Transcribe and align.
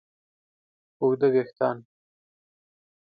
اوږده 0.99 1.27
وېښتیان 1.33 1.77